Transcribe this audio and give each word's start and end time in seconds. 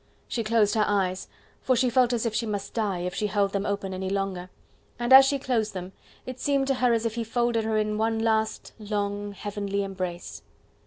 She 0.27 0.43
closed 0.43 0.73
her 0.73 0.83
eyes, 0.87 1.27
for 1.61 1.75
she 1.75 1.91
felt 1.91 2.11
as 2.11 2.25
if 2.25 2.33
she 2.33 2.47
must 2.47 2.73
die, 2.73 3.01
if 3.01 3.13
she 3.13 3.27
held 3.27 3.53
them 3.53 3.67
open 3.67 3.93
any 3.93 4.09
longer; 4.09 4.49
and 4.97 5.13
as 5.13 5.25
she 5.25 5.37
closed 5.37 5.75
them 5.75 5.91
it 6.25 6.39
seemed 6.39 6.65
to 6.69 6.73
her 6.73 6.91
as 6.91 7.05
if 7.05 7.13
he 7.13 7.23
folded 7.23 7.65
her 7.65 7.77
in 7.77 7.99
one 7.99 8.17
last, 8.17 8.71
long, 8.79 9.33
heavenly 9.33 9.83
embrace. 9.83 10.41